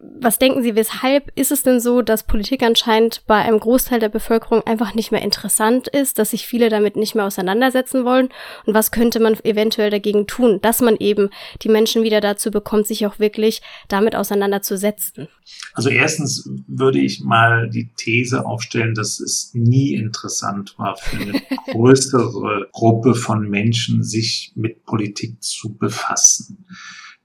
Was 0.00 0.38
denken 0.38 0.62
Sie, 0.62 0.76
weshalb 0.76 1.32
ist 1.34 1.50
es 1.50 1.64
denn 1.64 1.80
so, 1.80 2.00
dass 2.00 2.22
Politik 2.22 2.62
anscheinend 2.62 3.22
bei 3.26 3.36
einem 3.36 3.58
Großteil 3.58 3.98
der 3.98 4.10
Bevölkerung 4.10 4.64
einfach 4.64 4.94
nicht 4.94 5.10
mehr 5.10 5.22
interessant 5.22 5.88
ist, 5.88 6.20
dass 6.20 6.30
sich 6.30 6.46
viele 6.46 6.68
damit 6.68 6.94
nicht 6.94 7.16
mehr 7.16 7.26
auseinandersetzen 7.26 8.04
wollen? 8.04 8.28
Und 8.64 8.74
was 8.74 8.92
könnte 8.92 9.18
man 9.18 9.36
eventuell 9.42 9.90
dagegen 9.90 10.28
tun, 10.28 10.60
dass 10.62 10.80
man 10.80 10.96
eben 10.98 11.30
die 11.62 11.68
Menschen 11.68 12.04
wieder 12.04 12.20
dazu 12.20 12.52
bekommt, 12.52 12.86
sich 12.86 13.06
auch 13.06 13.18
wirklich 13.18 13.60
damit 13.88 14.19
auseinanderzusetzen? 14.20 15.28
Also 15.74 15.88
erstens 15.88 16.48
würde 16.66 17.00
ich 17.00 17.20
mal 17.20 17.68
die 17.70 17.90
These 17.96 18.46
aufstellen, 18.46 18.94
dass 18.94 19.20
es 19.20 19.50
nie 19.54 19.94
interessant 19.94 20.78
war 20.78 20.96
für 20.96 21.16
eine 21.16 21.42
größere 21.72 22.68
Gruppe 22.72 23.14
von 23.14 23.48
Menschen, 23.48 24.04
sich 24.04 24.52
mit 24.54 24.84
Politik 24.84 25.42
zu 25.42 25.76
befassen. 25.76 26.66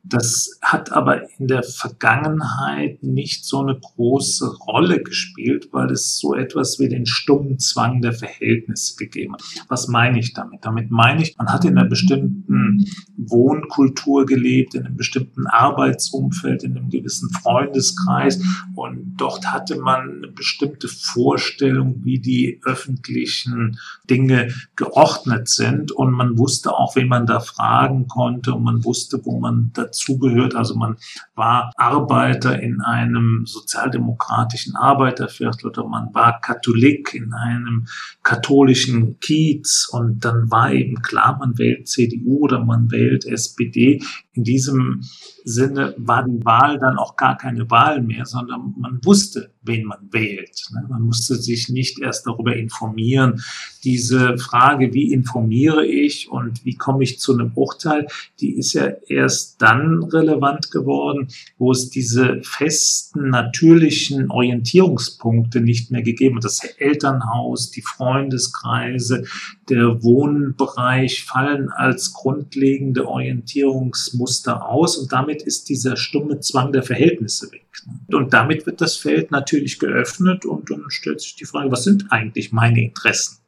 Das 0.07 0.59
hat 0.61 0.91
aber 0.91 1.23
in 1.39 1.47
der 1.47 1.63
Vergangenheit 1.63 3.01
nicht 3.01 3.43
so 3.43 3.61
eine 3.61 3.79
große 3.79 4.55
Rolle 4.67 5.01
gespielt, 5.01 5.69
weil 5.71 5.89
es 5.91 6.19
so 6.19 6.35
etwas 6.35 6.79
wie 6.79 6.89
den 6.89 7.07
stummen 7.07 7.57
Zwang 7.57 8.01
der 8.01 8.13
Verhältnisse 8.13 8.95
gegeben 8.97 9.33
hat. 9.33 9.43
Was 9.67 9.87
meine 9.87 10.19
ich 10.19 10.33
damit? 10.33 10.63
Damit 10.63 10.91
meine 10.91 11.23
ich, 11.23 11.35
man 11.37 11.51
hat 11.51 11.65
in 11.65 11.77
einer 11.77 11.89
bestimmten 11.89 12.85
Wohnkultur 13.17 14.27
gelebt, 14.27 14.75
in 14.75 14.85
einem 14.85 14.95
bestimmten 14.95 15.47
Arbeitsumfeld, 15.47 16.63
in 16.63 16.77
einem 16.77 16.89
gewissen 16.89 17.31
Freundeskreis 17.41 18.39
und 18.75 19.15
dort 19.17 19.51
hatte 19.51 19.79
man 19.79 20.17
eine 20.17 20.27
bestimmte 20.27 20.87
Vorstellung, 20.87 22.01
wie 22.03 22.19
die 22.19 22.61
öffentlichen 22.63 23.79
Dinge 24.07 24.53
geordnet 24.75 25.49
sind 25.49 25.91
und 25.91 26.11
man 26.11 26.37
wusste 26.37 26.73
auch, 26.73 26.95
wen 26.95 27.07
man 27.07 27.25
da 27.25 27.39
fragen 27.39 28.07
konnte 28.07 28.53
und 28.53 28.63
man 28.63 28.83
wusste, 28.83 29.19
wo 29.23 29.39
man 29.39 29.71
dazu 29.73 29.94
dazugehört. 29.95 30.55
Also 30.55 30.75
man 30.75 30.97
war 31.35 31.71
Arbeiter 31.75 32.61
in 32.61 32.81
einem 32.81 33.43
sozialdemokratischen 33.45 34.75
Arbeiterviertel 34.75 35.67
oder 35.67 35.87
man 35.87 36.13
war 36.13 36.39
Katholik 36.41 37.13
in 37.13 37.33
einem 37.33 37.87
katholischen 38.23 39.19
Kiez 39.19 39.87
und 39.91 40.23
dann 40.25 40.51
war 40.51 40.71
eben 40.71 41.01
klar, 41.01 41.37
man 41.39 41.57
wählt 41.57 41.87
CDU 41.87 42.39
oder 42.39 42.63
man 42.63 42.91
wählt 42.91 43.25
SPD. 43.25 44.01
In 44.33 44.43
diesem 44.43 45.01
Sinne 45.45 45.93
war 45.97 46.25
die 46.25 46.43
Wahl 46.43 46.79
dann 46.79 46.97
auch 46.97 47.15
gar 47.15 47.37
keine 47.37 47.69
Wahl 47.69 48.01
mehr, 48.01 48.25
sondern 48.25 48.73
man 48.77 48.99
wusste, 49.03 49.51
wen 49.61 49.85
man 49.85 50.09
wählt. 50.11 50.65
Ne? 50.73 50.85
Man 50.89 51.03
musste 51.03 51.35
sich 51.35 51.69
nicht 51.69 51.99
erst 51.99 52.27
darüber 52.27 52.55
informieren. 52.55 53.41
Diese 53.83 54.37
Frage, 54.37 54.93
wie 54.93 55.13
informiere 55.13 55.85
ich 55.85 56.29
und 56.29 56.65
wie 56.65 56.75
komme 56.75 57.03
ich 57.03 57.19
zu 57.19 57.33
einem 57.33 57.51
Urteil, 57.53 58.07
die 58.39 58.55
ist 58.55 58.73
ja 58.73 58.87
erst 59.07 59.61
dann 59.61 59.84
relevant 60.03 60.71
geworden, 60.71 61.27
wo 61.57 61.71
es 61.71 61.89
diese 61.89 62.41
festen, 62.43 63.29
natürlichen 63.29 64.29
Orientierungspunkte 64.29 65.61
nicht 65.61 65.91
mehr 65.91 66.01
gegeben 66.01 66.37
hat. 66.37 66.45
Das 66.45 66.63
Elternhaus, 66.77 67.71
die 67.71 67.81
Freundeskreise, 67.81 69.23
der 69.69 70.03
Wohnbereich 70.03 71.23
fallen 71.23 71.69
als 71.69 72.13
grundlegende 72.13 73.07
Orientierungsmuster 73.07 74.67
aus 74.67 74.97
und 74.97 75.11
damit 75.11 75.41
ist 75.41 75.69
dieser 75.69 75.97
stumme 75.97 76.39
Zwang 76.39 76.71
der 76.71 76.83
Verhältnisse 76.83 77.51
weg. 77.51 77.65
Und 78.11 78.33
damit 78.33 78.65
wird 78.65 78.81
das 78.81 78.95
Feld 78.95 79.31
natürlich 79.31 79.79
geöffnet 79.79 80.45
und 80.45 80.71
dann 80.71 80.85
stellt 80.89 81.21
sich 81.21 81.35
die 81.35 81.45
Frage, 81.45 81.71
was 81.71 81.83
sind 81.83 82.11
eigentlich 82.11 82.51
meine 82.51 82.83
Interessen? 82.83 83.44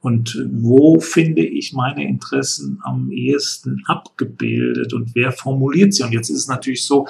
Und 0.00 0.46
wo 0.52 1.00
finde 1.00 1.44
ich 1.44 1.72
meine 1.72 2.06
Interessen 2.06 2.80
am 2.82 3.10
ehesten 3.10 3.82
abgebildet 3.86 4.92
und 4.92 5.14
wer 5.14 5.32
formuliert 5.32 5.94
sie? 5.94 6.04
Und 6.04 6.12
jetzt 6.12 6.30
ist 6.30 6.38
es 6.38 6.48
natürlich 6.48 6.84
so, 6.84 7.08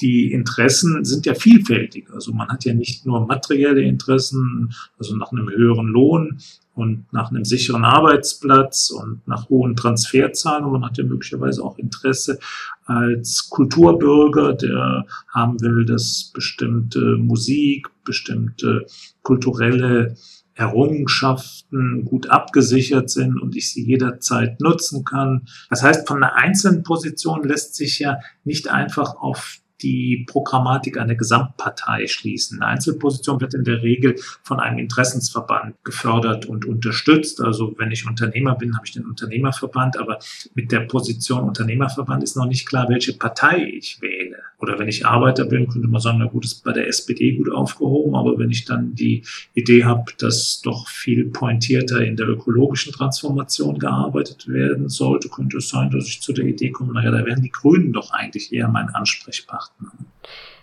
die 0.00 0.32
Interessen 0.32 1.04
sind 1.04 1.24
ja 1.24 1.34
vielfältig. 1.34 2.08
Also 2.12 2.32
man 2.32 2.48
hat 2.48 2.64
ja 2.64 2.74
nicht 2.74 3.06
nur 3.06 3.26
materielle 3.26 3.82
Interessen, 3.82 4.74
also 4.98 5.16
nach 5.16 5.32
einem 5.32 5.48
höheren 5.48 5.86
Lohn 5.86 6.38
und 6.74 7.10
nach 7.10 7.30
einem 7.30 7.46
sicheren 7.46 7.84
Arbeitsplatz 7.84 8.90
und 8.90 9.26
nach 9.26 9.48
hohen 9.48 9.74
Transferzahlen. 9.74 10.66
Und 10.66 10.72
man 10.72 10.84
hat 10.84 10.98
ja 10.98 11.04
möglicherweise 11.04 11.64
auch 11.64 11.78
Interesse 11.78 12.38
als 12.84 13.48
Kulturbürger, 13.48 14.52
der 14.52 15.06
haben 15.32 15.58
will, 15.62 15.86
dass 15.86 16.30
bestimmte 16.34 17.16
Musik, 17.16 17.88
bestimmte 18.04 18.86
kulturelle 19.22 20.16
Errungenschaften 20.56 22.04
gut 22.04 22.30
abgesichert 22.30 23.10
sind 23.10 23.40
und 23.40 23.56
ich 23.56 23.72
sie 23.72 23.84
jederzeit 23.84 24.60
nutzen 24.60 25.04
kann. 25.04 25.46
Das 25.70 25.82
heißt, 25.82 26.08
von 26.08 26.22
einer 26.22 26.34
einzelnen 26.34 26.82
Position 26.82 27.44
lässt 27.44 27.74
sich 27.76 27.98
ja 27.98 28.18
nicht 28.44 28.68
einfach 28.68 29.16
auf 29.16 29.60
die 29.82 30.24
Programmatik 30.26 30.98
einer 30.98 31.14
Gesamtpartei 31.14 32.06
schließen. 32.06 32.62
Eine 32.62 32.72
Einzelposition 32.72 33.40
wird 33.40 33.54
in 33.54 33.64
der 33.64 33.82
Regel 33.82 34.16
von 34.42 34.58
einem 34.58 34.78
Interessensverband 34.78 35.76
gefördert 35.84 36.46
und 36.46 36.64
unterstützt. 36.64 37.40
Also 37.40 37.74
wenn 37.76 37.90
ich 37.90 38.06
Unternehmer 38.06 38.54
bin, 38.54 38.74
habe 38.74 38.86
ich 38.86 38.92
den 38.92 39.04
Unternehmerverband, 39.04 39.98
aber 39.98 40.18
mit 40.54 40.72
der 40.72 40.80
Position 40.80 41.44
Unternehmerverband 41.44 42.22
ist 42.22 42.36
noch 42.36 42.46
nicht 42.46 42.66
klar, 42.66 42.88
welche 42.88 43.12
Partei 43.12 43.64
ich 43.64 44.00
wähle. 44.00 44.38
Oder 44.58 44.78
wenn 44.78 44.88
ich 44.88 45.04
Arbeiter 45.04 45.44
bin, 45.44 45.68
könnte 45.68 45.88
man 45.88 46.00
sagen, 46.00 46.18
na 46.18 46.26
gut, 46.26 46.44
ist 46.44 46.64
bei 46.64 46.72
der 46.72 46.88
SPD 46.88 47.32
gut 47.32 47.52
aufgehoben, 47.52 48.14
aber 48.14 48.38
wenn 48.38 48.50
ich 48.50 48.64
dann 48.64 48.94
die 48.94 49.22
Idee 49.54 49.84
habe, 49.84 50.12
dass 50.18 50.62
doch 50.62 50.88
viel 50.88 51.26
pointierter 51.26 52.00
in 52.00 52.16
der 52.16 52.28
ökologischen 52.28 52.92
Transformation 52.92 53.78
gearbeitet 53.78 54.48
werden 54.48 54.88
sollte, 54.88 55.28
könnte 55.28 55.58
es 55.58 55.68
sein, 55.68 55.90
dass 55.90 56.06
ich 56.06 56.22
zu 56.22 56.32
der 56.32 56.46
Idee 56.46 56.70
komme, 56.70 56.94
naja, 56.94 57.10
da 57.10 57.26
wären 57.26 57.42
die 57.42 57.50
Grünen 57.50 57.92
doch 57.92 58.12
eigentlich 58.12 58.52
eher 58.52 58.68
mein 58.68 58.88
Ansprechpartner. 58.88 59.92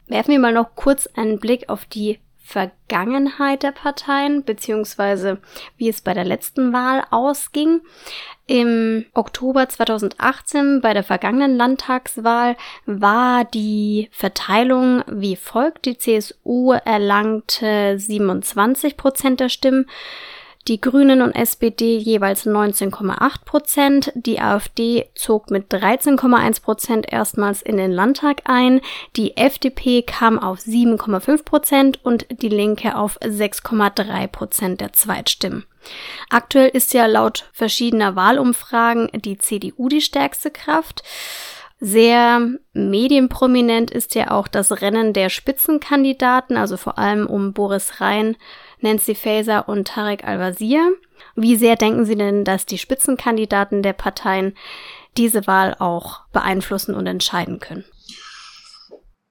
Werfen 0.07 0.31
wir 0.31 0.39
mal 0.39 0.53
noch 0.53 0.75
kurz 0.75 1.07
einen 1.07 1.39
Blick 1.39 1.69
auf 1.69 1.85
die 1.85 2.17
Vergangenheit 2.43 3.63
der 3.63 3.71
Parteien, 3.71 4.43
beziehungsweise 4.43 5.39
wie 5.77 5.87
es 5.87 6.01
bei 6.01 6.13
der 6.13 6.25
letzten 6.25 6.73
Wahl 6.73 7.03
ausging. 7.09 7.81
Im 8.45 9.05
Oktober 9.13 9.69
2018 9.69 10.81
bei 10.81 10.93
der 10.93 11.03
vergangenen 11.03 11.55
Landtagswahl 11.55 12.57
war 12.85 13.45
die 13.45 14.09
Verteilung 14.11 15.03
wie 15.07 15.37
folgt. 15.37 15.85
Die 15.85 15.97
CSU 15.97 16.73
erlangte 16.73 17.97
27 17.97 18.97
Prozent 18.97 19.39
der 19.39 19.49
Stimmen, 19.49 19.89
die 20.67 20.79
Grünen 20.79 21.21
und 21.21 21.33
SPD 21.33 21.97
jeweils 21.97 22.45
19,8 22.45 23.43
Prozent, 23.43 24.11
die 24.15 24.39
AfD 24.39 25.09
zog 25.13 25.51
mit 25.51 25.71
13,1 25.73 26.61
Prozent 26.61 27.11
erstmals 27.11 27.61
in 27.61 27.77
den 27.77 27.91
Landtag 27.91 28.43
ein, 28.45 28.79
die 29.17 29.35
FDP 29.35 30.03
kam 30.03 30.39
auf 30.39 30.59
7,5 30.59 31.43
Prozent 31.43 31.99
und 32.05 32.25
die 32.41 32.49
Linke 32.49 32.95
auf 32.95 33.19
6,3 33.21 34.27
Prozent 34.27 34.81
der 34.81 34.93
Zweitstimmen. 34.93 35.65
Aktuell 36.29 36.69
ist 36.69 36.93
ja 36.93 37.07
laut 37.07 37.49
verschiedener 37.51 38.15
Wahlumfragen 38.15 39.09
die 39.13 39.37
CDU 39.37 39.89
die 39.89 40.01
stärkste 40.01 40.49
Kraft. 40.49 41.03
Sehr 41.81 42.39
medienprominent 42.71 43.91
ist 43.91 44.15
ja 44.15 44.31
auch 44.31 44.47
das 44.47 44.81
Rennen 44.81 45.11
der 45.11 45.29
Spitzenkandidaten, 45.29 46.55
also 46.55 46.77
vor 46.77 46.97
allem 46.97 47.27
um 47.27 47.51
Boris 47.51 47.99
Rhein, 47.99 48.37
Nancy 48.83 49.15
Faeser 49.15 49.67
und 49.67 49.87
Tarek 49.87 50.23
Al-Wazir. 50.23 50.95
Wie 51.35 51.55
sehr 51.55 51.75
denken 51.75 52.05
Sie 52.05 52.15
denn, 52.15 52.43
dass 52.43 52.65
die 52.65 52.77
Spitzenkandidaten 52.77 53.81
der 53.81 53.93
Parteien 53.93 54.55
diese 55.17 55.47
Wahl 55.47 55.75
auch 55.79 56.21
beeinflussen 56.31 56.93
und 56.93 57.07
entscheiden 57.07 57.59
können? 57.59 57.85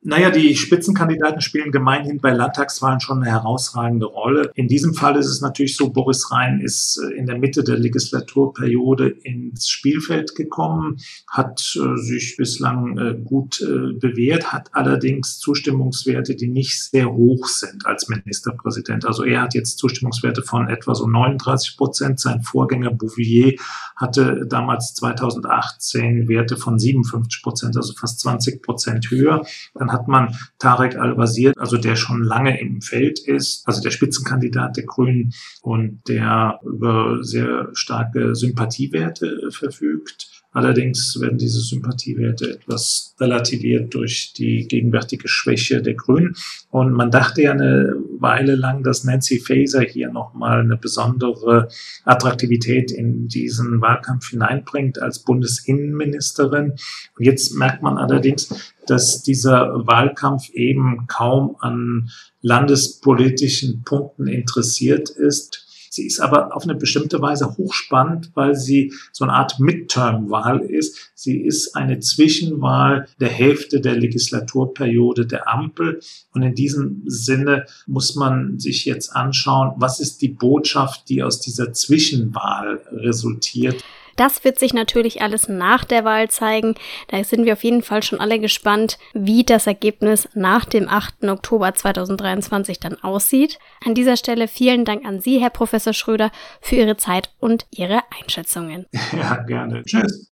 Naja, 0.05 0.31
die 0.31 0.57
Spitzenkandidaten 0.57 1.41
spielen 1.41 1.71
gemeinhin 1.71 2.19
bei 2.19 2.33
Landtagswahlen 2.33 2.99
schon 2.99 3.23
eine 3.23 3.31
herausragende 3.31 4.07
Rolle. 4.07 4.51
In 4.57 4.67
diesem 4.67 4.95
Fall 4.95 5.15
ist 5.15 5.29
es 5.29 5.41
natürlich 5.41 5.77
so, 5.77 5.91
Boris 5.91 6.33
Rhein 6.33 6.61
ist 6.61 6.99
äh, 6.99 7.15
in 7.15 7.27
der 7.27 7.39
Mitte 7.39 7.63
der 7.63 7.79
Legislaturperiode 7.79 9.09
ins 9.09 9.69
Spielfeld 9.69 10.35
gekommen, 10.35 10.97
hat 11.29 11.77
äh, 11.77 11.97
sich 11.97 12.37
bislang 12.37 12.99
äh, 12.99 13.15
gut 13.15 13.63
bewährt, 13.63 14.53
hat 14.53 14.71
allerdings 14.73 15.39
Zustimmungswerte, 15.39 16.35
die 16.35 16.49
nicht 16.49 16.91
sehr 16.91 17.13
hoch 17.13 17.47
sind 17.47 17.87
als 17.87 18.09
Ministerpräsident. 18.09 19.05
Also 19.05 19.25
er 19.25 19.43
hat 19.43 19.55
jetzt 19.55 19.79
Zustimmungswerte 19.79 20.43
von 20.43 20.69
etwa 20.69 20.95
so 20.95 21.07
39 21.07 21.77
Prozent. 21.77 22.19
Sein 22.19 22.43
Vorgänger 22.43 22.91
Bouvier 22.91 23.55
hatte 23.97 24.47
damals 24.49 24.95
2018 24.95 26.29
Werte 26.29 26.57
von 26.57 26.79
57 26.79 27.43
Prozent, 27.43 27.77
also 27.77 27.93
fast 27.95 28.21
20 28.21 28.63
Prozent 28.63 29.11
höher. 29.11 29.45
Hat 29.93 30.09
man 30.09 30.35
Tarek 30.59 30.97
Al-Wazir, 30.97 31.53
also 31.57 31.77
der 31.77 31.97
schon 31.97 32.25
lange 32.25 32.61
im 32.61 32.81
Feld 32.81 33.21
ist, 33.21 33.67
also 33.67 33.83
der 33.83 33.91
Spitzenkandidat 33.91 34.77
der 34.77 34.85
Grünen 34.85 35.33
und 35.61 36.01
der 36.09 36.59
über 36.65 37.23
sehr 37.23 37.69
starke 37.75 38.35
Sympathiewerte 38.35 39.51
verfügt. 39.51 40.43
Allerdings 40.53 41.19
werden 41.19 41.39
diese 41.39 41.61
Sympathiewerte 41.61 42.51
etwas 42.51 43.15
relativiert 43.19 43.95
durch 43.95 44.35
die 44.35 44.69
gegenwärtige 44.69 45.27
Schwäche 45.27 45.81
der 45.81 45.95
Grünen. 45.95 46.35
Und 46.71 46.93
man 46.93 47.11
dachte 47.11 47.43
ja 47.43 47.53
eine 47.53 47.97
Weile 48.23 48.55
lang, 48.55 48.83
dass 48.83 49.05
Nancy 49.05 49.41
Faeser 49.41 49.83
hier 49.83 50.11
nochmal 50.11 50.61
eine 50.61 50.77
besondere 50.77 51.69
Attraktivität 52.05 52.91
in 52.93 53.29
diesen 53.29 53.81
Wahlkampf 53.81 54.31
hineinbringt 54.31 55.01
als 55.01 55.21
Bundesinnenministerin. 55.25 56.73
Und 57.19 57.25
jetzt 57.25 57.55
merkt 57.55 57.83
man 57.83 57.99
allerdings, 57.99 58.75
dass 58.87 59.23
dieser 59.23 59.87
Wahlkampf 59.87 60.51
eben 60.51 61.07
kaum 61.07 61.57
an 61.61 62.11
landespolitischen 62.41 63.83
Punkten 63.85 64.27
interessiert 64.27 65.11
ist. 65.11 65.67
Sie 65.95 66.07
ist 66.07 66.21
aber 66.21 66.57
auf 66.57 66.63
eine 66.63 66.75
bestimmte 66.75 67.21
Weise 67.21 67.55
hochspannend, 67.59 68.31
weil 68.33 68.55
sie 68.55 68.95
so 69.13 69.25
eine 69.25 69.35
Art 69.35 69.61
Midterm-Wahl 69.61 70.61
ist. 70.61 71.13
Sie 71.15 71.39
ist 71.39 71.77
eine 71.77 72.01
Zwischenwahl 72.01 73.09
der 73.21 73.29
Hälfte 73.29 73.83
der 73.83 73.97
Legislaturperiode 73.97 75.27
der 75.27 75.49
Ampel. 75.53 76.01
Und 76.33 76.41
in 76.41 76.55
diesem 76.55 77.03
Sinne 77.05 77.67
muss 77.87 78.15
man 78.15 78.59
sich 78.59 78.87
jetzt 78.87 79.15
anschauen, 79.15 79.75
was 79.77 80.01
ist 80.01 80.23
die 80.23 80.31
Botschaft, 80.31 81.11
die 81.11 81.23
aus 81.23 81.41
dieser 81.41 81.75
Zwischenwahl 81.75 82.81
resultiert. 82.91 83.85
Das 84.17 84.45
wird 84.45 84.59
sich 84.59 84.75
natürlich 84.75 85.23
alles 85.23 85.49
nach 85.49 85.85
der 85.85 86.05
Wahl 86.05 86.31
zeigen. 86.31 86.75
Da 87.09 87.23
sind 87.25 87.45
wir 87.45 87.55
auf 87.55 87.65
jeden 87.65 87.83
Fall 87.83 88.03
schon 88.03 88.21
alle 88.21 88.39
gespannt, 88.39 88.99
wie 89.13 89.45
das 89.45 89.67
Ergebnis 89.67 90.29
nach 90.35 90.65
dem 90.65 90.89
8. 90.89 91.25
Oktober 91.25 91.75
2023 91.75 92.81
dann 92.81 93.03
aussieht. 93.03 93.59
An 93.85 93.95
dieser 93.95 94.17
Stelle 94.17 94.49
vielen 94.49 94.85
Dank 94.85 95.05
an 95.05 95.21
Sie, 95.21 95.41
Herr 95.41 95.51
Professor 95.51 95.93
Schröder, 95.93 96.31
für 96.61 96.77
Ihre 96.77 96.97
Zeit 96.97 97.31
und 97.39 97.67
Ihre 97.71 98.01
Einschätzungen. 98.21 98.87
Ja, 99.13 99.37
gerne. 99.43 99.83
Tschüss. 99.85 100.33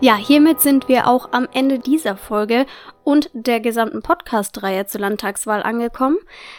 Ja, 0.00 0.14
hiermit 0.14 0.60
sind 0.60 0.88
wir 0.88 1.08
auch 1.08 1.32
am 1.32 1.48
Ende 1.52 1.80
dieser 1.80 2.16
Folge 2.16 2.66
und 3.02 3.30
der 3.32 3.58
gesamten 3.58 4.00
Podcast-Reihe 4.00 4.86
zur 4.86 5.00
Landtagswahl 5.00 5.60
angekommen. 5.60 6.18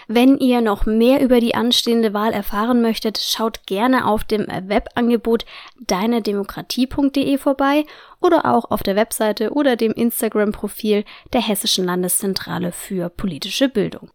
Wenn 0.09 0.37
ihr 0.39 0.59
noch 0.59 0.85
mehr 0.85 1.21
über 1.21 1.39
die 1.39 1.55
anstehende 1.55 2.13
Wahl 2.13 2.33
erfahren 2.33 2.81
möchtet, 2.81 3.17
schaut 3.17 3.65
gerne 3.65 4.05
auf 4.07 4.25
dem 4.25 4.45
Webangebot 4.47 5.45
deinedemokratie.de 5.79 7.37
vorbei 7.37 7.85
oder 8.19 8.45
auch 8.45 8.71
auf 8.71 8.83
der 8.83 8.97
Webseite 8.97 9.51
oder 9.51 9.77
dem 9.77 9.93
Instagram-Profil 9.93 11.05
der 11.31 11.41
Hessischen 11.41 11.85
Landeszentrale 11.85 12.73
für 12.73 13.07
politische 13.07 13.69
Bildung. 13.69 14.11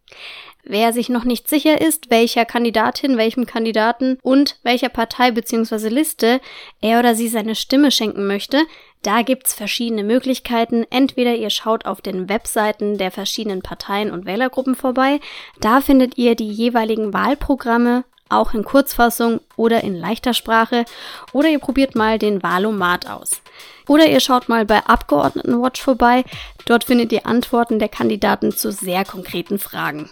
Wer 0.67 0.93
sich 0.93 1.09
noch 1.09 1.25
nicht 1.25 1.47
sicher 1.47 1.79
ist, 1.79 2.09
welcher 2.09 2.43
Kandidatin, 2.43 3.17
welchem 3.17 3.45
Kandidaten 3.45 4.17
und 4.23 4.59
welcher 4.63 4.89
Partei 4.89 5.29
bzw. 5.29 5.89
Liste 5.89 6.41
er 6.81 6.99
oder 6.99 7.13
sie 7.13 7.27
seine 7.27 7.53
Stimme 7.53 7.91
schenken 7.91 8.25
möchte, 8.25 8.65
da 9.05 9.21
gibt's 9.21 9.53
verschiedene 9.53 10.03
Möglichkeiten. 10.03 10.85
Entweder 10.89 11.35
ihr 11.35 11.51
schaut 11.51 11.85
auf 11.85 12.01
den 12.01 12.27
Webseiten 12.27 12.97
der 12.97 13.11
verschiedenen 13.11 13.61
Parteien 13.61 14.11
und 14.11 14.25
Wählergruppen 14.25 14.75
vorbei. 14.75 15.19
Da 15.61 15.81
findet 15.81 16.17
ihr 16.17 16.35
die 16.35 16.51
jeweiligen 16.51 17.13
Wahlprogramme 17.13 18.03
auch 18.29 18.55
in 18.55 18.63
Kurzfassung 18.63 19.39
oder 19.55 19.83
in 19.83 19.95
leichter 19.95 20.33
Sprache. 20.33 20.85
Oder 21.31 21.49
ihr 21.49 21.59
probiert 21.59 21.95
mal 21.95 22.17
den 22.17 22.41
Wahlomat 22.41 23.07
aus. 23.07 23.41
Oder 23.87 24.07
ihr 24.07 24.19
schaut 24.19 24.49
mal 24.49 24.65
bei 24.65 24.83
Abgeordnetenwatch 24.83 25.81
vorbei. 25.81 26.23
Dort 26.65 26.85
findet 26.85 27.11
ihr 27.11 27.27
Antworten 27.27 27.77
der 27.77 27.89
Kandidaten 27.89 28.51
zu 28.51 28.71
sehr 28.71 29.05
konkreten 29.05 29.59
Fragen. 29.59 30.09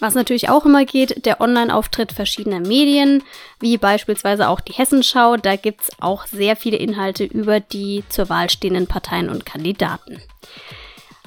Was 0.00 0.14
natürlich 0.14 0.48
auch 0.48 0.64
immer 0.64 0.86
geht, 0.86 1.26
der 1.26 1.42
Online-Auftritt 1.42 2.12
verschiedener 2.12 2.60
Medien, 2.60 3.22
wie 3.60 3.76
beispielsweise 3.76 4.48
auch 4.48 4.60
die 4.60 4.72
Hessenschau. 4.72 5.36
Da 5.36 5.56
gibt 5.56 5.82
es 5.82 5.90
auch 6.00 6.26
sehr 6.26 6.56
viele 6.56 6.78
Inhalte 6.78 7.24
über 7.24 7.60
die 7.60 8.02
zur 8.08 8.30
Wahl 8.30 8.48
stehenden 8.48 8.86
Parteien 8.86 9.28
und 9.28 9.44
Kandidaten. 9.44 10.22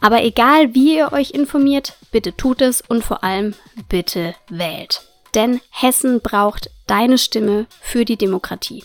Aber 0.01 0.23
egal, 0.23 0.73
wie 0.73 0.97
ihr 0.97 1.13
euch 1.13 1.31
informiert, 1.31 1.93
bitte 2.12 2.36
tut 2.36 2.62
es 2.62 2.81
und 2.81 3.05
vor 3.05 3.23
allem 3.23 3.53
bitte 3.89 4.36
wählt. 4.49 5.01
Denn 5.36 5.62
Hessen 5.69 6.19
braucht 6.19 6.71
deine 6.88 7.17
Stimme 7.17 7.67
für 7.79 8.05
die 8.05 8.17
Demokratie. 8.17 8.83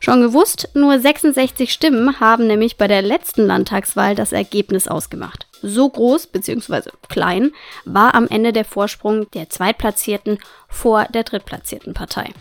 Schon 0.00 0.20
gewusst, 0.20 0.70
nur 0.74 0.98
66 0.98 1.72
Stimmen 1.72 2.20
haben 2.20 2.46
nämlich 2.46 2.76
bei 2.76 2.86
der 2.86 3.02
letzten 3.02 3.46
Landtagswahl 3.46 4.14
das 4.14 4.30
Ergebnis 4.30 4.86
ausgemacht. 4.86 5.47
So 5.62 5.88
groß 5.88 6.28
bzw. 6.28 6.90
klein 7.08 7.52
war 7.84 8.14
am 8.14 8.28
Ende 8.28 8.52
der 8.52 8.64
Vorsprung 8.64 9.30
der 9.32 9.50
Zweitplatzierten 9.50 10.38
vor 10.68 11.04
der 11.06 11.24
drittplatzierten 11.24 11.94
Partei. 11.94 12.32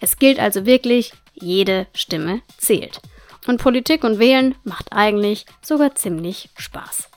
Es 0.00 0.18
gilt 0.18 0.38
also 0.38 0.66
wirklich, 0.66 1.12
jede 1.34 1.86
Stimme 1.94 2.42
zählt. 2.58 3.00
Und 3.46 3.60
Politik 3.60 4.04
und 4.04 4.18
Wählen 4.18 4.54
macht 4.64 4.92
eigentlich 4.92 5.46
sogar 5.62 5.94
ziemlich 5.94 6.50
Spaß. 6.56 7.08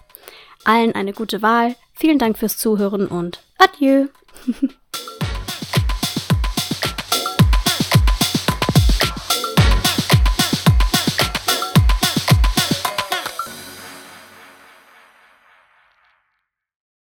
Allen 0.64 0.96
eine 0.96 1.14
gute 1.14 1.42
Wahl, 1.42 1.76
vielen 1.94 2.18
Dank 2.18 2.38
fürs 2.38 2.58
Zuhören 2.58 3.08
und 3.08 3.42
adieu! 3.58 4.08